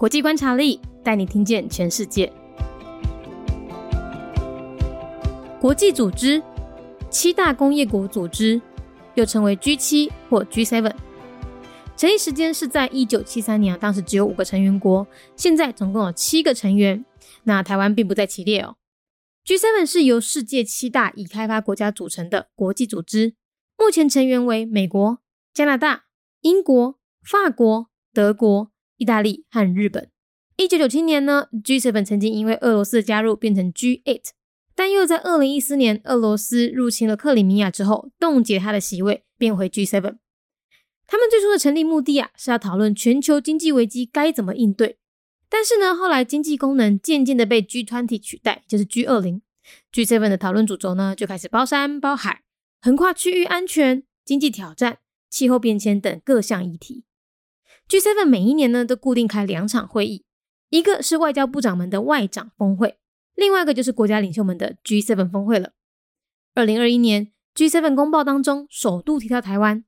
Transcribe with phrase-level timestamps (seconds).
[0.00, 2.32] 国际观察力带你听见全世界。
[5.60, 6.42] 国际组织
[7.10, 8.58] 七大工业国组织，
[9.14, 10.94] 又称为 G 七或 G seven，
[11.98, 17.04] 成立时间是在一九七三年，当时只有五个成员国，现在总共有七个成员。
[17.42, 18.76] 那台湾并不在其列哦。
[19.44, 23.34] G seven 是由世界七大已开发国家组成的国际组织，
[23.76, 25.18] 目前成员为美国、
[25.52, 26.04] 加拿大、
[26.40, 28.70] 英国、法国、德国、
[29.00, 30.10] 意大利和日本。
[30.58, 34.12] 一九九七年呢，G 七本曾经因为俄罗斯的加入变成 G 八
[34.74, 39.92] 但又在二零一四年俄罗斯入侵了克里米亚之后，冻结他的席位，变回 G 七。
[39.92, 44.98] 他们最初的成立目的啊，是要讨论全球经济危机该怎么应对。
[45.48, 49.40] 但是呢，后来经济功能渐渐的被 G twenty 取代，就是 G 二零。
[49.90, 52.42] G seven 的讨论主轴呢，就开始包山包海，
[52.82, 54.98] 横跨区域安全、经济挑战、
[55.30, 57.04] 气候变迁等各项议题。
[57.90, 60.24] G seven 每一年呢，都固定开两场会议，
[60.68, 63.00] 一个是外交部长们的外长峰会，
[63.34, 65.72] 另外一个就是国家领袖们的 G seven 峰会了。
[66.54, 69.84] 二零二一年 G seven 公报当中，首度提到台湾，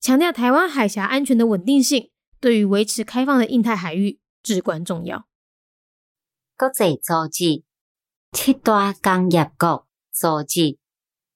[0.00, 4.18] 强调台湾海峡安全的稳定性，对于维持开放的印太海域。
[4.42, 5.26] 至关重要。
[6.56, 7.64] 国际组织
[8.30, 10.78] 七大工业国组织，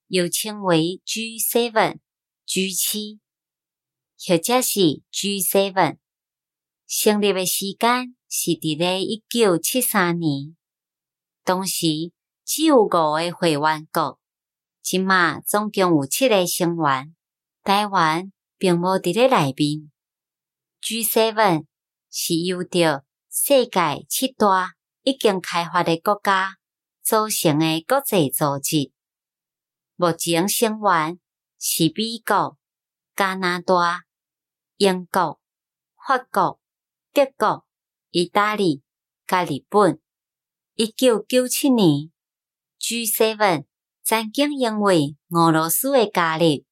[0.07, 1.99] 又称为 G7、
[2.47, 3.19] G7，
[4.27, 5.99] 或者是 G7。
[6.87, 10.57] 成立的时间是伫咧一九七三年，
[11.45, 12.13] 当时
[12.45, 14.19] 只有五个会员国，
[14.83, 17.15] 即马总共有七个成员，
[17.63, 19.91] 台湾并无伫咧内面。
[20.83, 21.67] G7。
[22.13, 24.73] 是由着世界七大
[25.05, 26.57] 已经开发的国家
[27.05, 28.91] 组成的国际组织，
[29.95, 31.21] 目前成员
[31.61, 32.59] 是美国、
[33.15, 34.03] 加拿大、
[34.83, 35.39] 英国、
[35.95, 36.59] 法国、
[37.13, 37.67] 德国、
[38.13, 38.81] 意大利
[39.27, 40.01] 甲日本。
[40.75, 42.11] 一九九七年
[42.81, 43.67] ，G7
[44.03, 46.65] 曾经因为俄罗斯的加入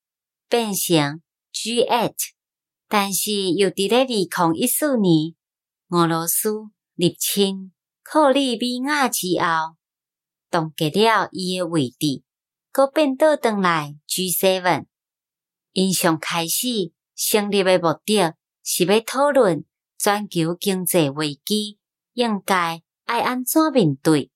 [0.49, 1.21] 变成
[1.53, 2.15] G8。
[2.89, 5.35] 但是又伫咧二零一四年
[5.91, 6.51] 俄罗斯
[6.95, 9.77] 入侵克里米亚之后，
[10.51, 12.23] 冻结了伊诶位置，
[12.73, 14.87] 搁变倒转来 G7。
[15.73, 19.65] 因上开始成立诶目的，是要讨论
[19.99, 21.79] 全球经济危机
[22.13, 24.31] 应该爱安怎面对。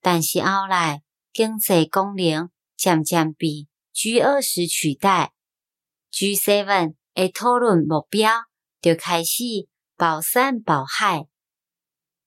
[0.00, 5.32] 但是后来经济功能渐渐被 G 二十取代
[6.10, 6.94] ，G7。
[7.14, 8.30] 诶，讨论目标
[8.80, 11.26] 就开始包山包海，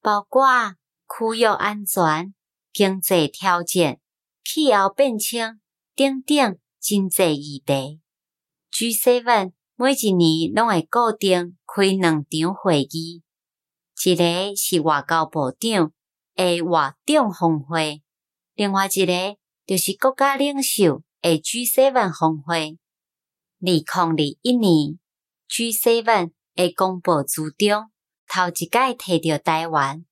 [0.01, 0.75] 包括
[1.07, 2.35] 区域安全、
[2.71, 3.99] 经济条件、
[4.43, 5.61] 气候变迁
[5.95, 8.01] 等等真济议题。
[8.71, 13.23] G7 每一年拢会固定开两场会议，
[14.05, 15.91] 一个是外交部长
[16.35, 18.03] 诶外长峰会，
[18.53, 22.77] 另外一个就是国家领袖诶 G7 峰会。
[23.61, 24.99] 二零二一年
[25.49, 27.89] ，G7 的公布主张，
[28.27, 30.05] 头一届提到台湾，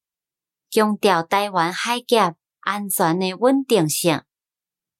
[0.72, 4.24] 强调台湾海峡安全诶稳定性，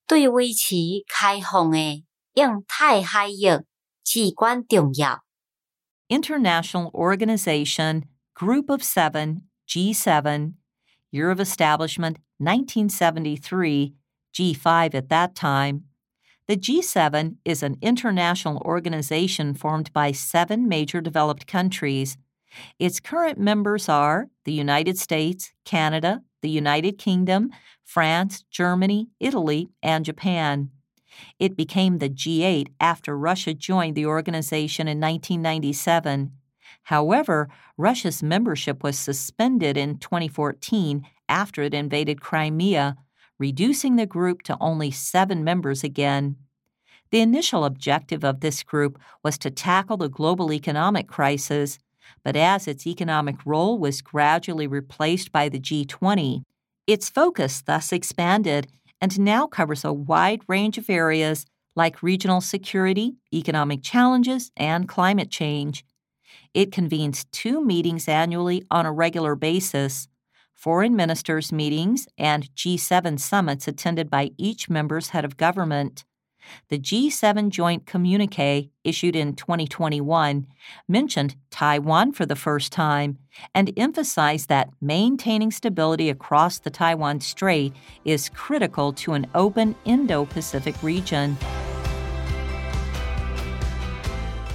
[0.06, 0.76] 对维持
[1.08, 2.06] 开放诶
[2.36, 3.66] 印太海域
[4.11, 5.25] 至关重要。
[6.09, 10.55] International Organization Group of Seven G7
[11.11, 13.95] Year of Establishment 1973
[14.33, 15.85] G5 at that time
[16.47, 22.19] The G7 is an international organization formed by seven major developed countries.
[22.79, 27.51] Its current members are the United States, Canada, the United Kingdom,
[27.85, 30.71] France, Germany, Italy, and Japan.
[31.40, 36.32] It became the G8 after Russia joined the organization in 1997.
[36.84, 42.98] However, Russia's membership was suspended in 2014 after it invaded Crimea,
[43.40, 46.38] reducing the group to only seven members again.
[47.12, 51.78] The initial objective of this group was to tackle the global economic crisis,
[52.24, 56.44] but as its economic role was gradually replaced by the G20,
[56.88, 58.68] its focus thus expanded
[59.02, 61.46] and now covers a wide range of areas
[61.76, 65.84] like regional security, economic challenges, and climate change.
[66.54, 70.08] It convenes two meetings annually on a regular basis
[70.54, 76.06] foreign ministers' meetings, and G7 summits attended by each member's head of government
[76.69, 80.47] The G7 joint communique issued in 2021
[80.89, 83.19] mentioned Taiwan for the first time
[83.55, 87.73] and emphasized that maintaining stability across the Taiwan Strait
[88.05, 91.37] is critical to an open Indo Pacific region.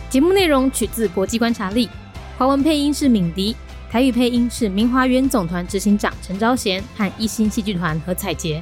[0.09, 1.89] 节目内容取自国际观察力，
[2.37, 3.55] 华文配音是敏迪。
[3.89, 8.61] 台语配音是明华园总团执行长陈昭贤和一星戏剧团何彩杰。